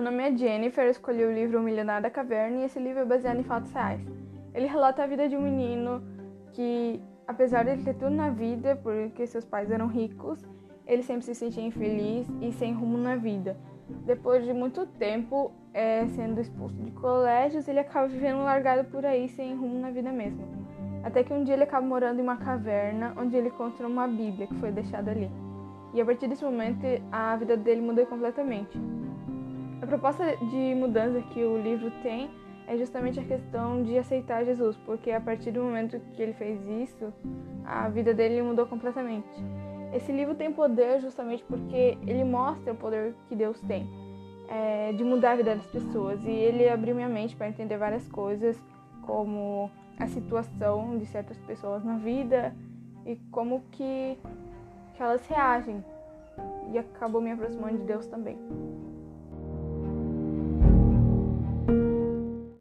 Meu 0.00 0.10
nome 0.10 0.26
é 0.26 0.34
Jennifer, 0.34 0.88
escolhi 0.88 1.22
o 1.26 1.30
livro 1.30 1.60
O 1.60 1.62
Milionário 1.62 2.04
da 2.04 2.08
Caverna 2.08 2.60
e 2.60 2.64
esse 2.64 2.78
livro 2.78 3.00
é 3.00 3.04
baseado 3.04 3.38
em 3.38 3.42
fatos 3.42 3.70
reais. 3.70 4.00
Ele 4.54 4.66
relata 4.66 5.02
a 5.02 5.06
vida 5.06 5.28
de 5.28 5.36
um 5.36 5.42
menino 5.42 6.02
que, 6.54 6.98
apesar 7.28 7.64
de 7.64 7.84
ter 7.84 7.92
tudo 7.92 8.08
na 8.08 8.30
vida, 8.30 8.80
porque 8.82 9.26
seus 9.26 9.44
pais 9.44 9.70
eram 9.70 9.88
ricos, 9.88 10.42
ele 10.86 11.02
sempre 11.02 11.26
se 11.26 11.34
sentia 11.34 11.62
infeliz 11.62 12.26
e 12.40 12.50
sem 12.50 12.72
rumo 12.72 12.96
na 12.96 13.14
vida. 13.14 13.58
Depois 14.06 14.42
de 14.42 14.54
muito 14.54 14.86
tempo 14.86 15.52
é, 15.74 16.06
sendo 16.06 16.40
expulso 16.40 16.76
de 16.76 16.92
colégios, 16.92 17.68
ele 17.68 17.80
acaba 17.80 18.08
vivendo 18.08 18.42
largado 18.42 18.88
por 18.88 19.04
aí, 19.04 19.28
sem 19.28 19.54
rumo 19.54 19.78
na 19.80 19.90
vida 19.90 20.10
mesmo. 20.10 20.42
Até 21.04 21.22
que 21.22 21.34
um 21.34 21.44
dia 21.44 21.52
ele 21.52 21.64
acaba 21.64 21.86
morando 21.86 22.20
em 22.20 22.22
uma 22.22 22.38
caverna, 22.38 23.12
onde 23.18 23.36
ele 23.36 23.48
encontra 23.48 23.86
uma 23.86 24.08
Bíblia 24.08 24.46
que 24.46 24.54
foi 24.54 24.72
deixada 24.72 25.10
ali. 25.10 25.30
E 25.92 26.00
a 26.00 26.06
partir 26.06 26.26
desse 26.26 26.42
momento, 26.42 26.86
a 27.12 27.36
vida 27.36 27.54
dele 27.54 27.82
muda 27.82 28.06
completamente. 28.06 28.80
A 29.82 29.86
proposta 29.86 30.36
de 30.36 30.74
mudança 30.74 31.20
que 31.32 31.42
o 31.42 31.60
livro 31.60 31.90
tem 32.02 32.30
é 32.66 32.76
justamente 32.76 33.18
a 33.18 33.24
questão 33.24 33.82
de 33.82 33.98
aceitar 33.98 34.44
Jesus, 34.44 34.76
porque 34.84 35.10
a 35.10 35.20
partir 35.20 35.50
do 35.50 35.62
momento 35.62 35.98
que 36.14 36.22
ele 36.22 36.34
fez 36.34 36.60
isso, 36.68 37.12
a 37.64 37.88
vida 37.88 38.14
dele 38.14 38.42
mudou 38.42 38.66
completamente. 38.66 39.28
Esse 39.92 40.12
livro 40.12 40.34
tem 40.34 40.52
poder 40.52 41.00
justamente 41.00 41.42
porque 41.44 41.98
ele 42.06 42.22
mostra 42.22 42.72
o 42.72 42.76
poder 42.76 43.14
que 43.28 43.34
Deus 43.34 43.60
tem 43.62 43.88
é, 44.50 44.92
de 44.92 45.04
mudar 45.04 45.32
a 45.32 45.36
vida 45.36 45.54
das 45.54 45.66
pessoas 45.66 46.24
e 46.24 46.30
ele 46.30 46.68
abriu 46.68 46.94
minha 46.94 47.08
mente 47.08 47.36
para 47.36 47.48
entender 47.48 47.78
várias 47.78 48.06
coisas, 48.08 48.62
como 49.06 49.70
a 49.98 50.06
situação 50.08 50.98
de 50.98 51.06
certas 51.06 51.38
pessoas 51.38 51.84
na 51.84 51.96
vida 51.96 52.54
e 53.06 53.16
como 53.30 53.62
que, 53.70 54.18
que 54.94 55.02
elas 55.02 55.24
reagem. 55.26 55.84
E 56.72 56.78
acabou 56.78 57.20
me 57.20 57.30
aproximando 57.30 57.78
de 57.78 57.84
Deus 57.84 58.06
também. 58.06 58.36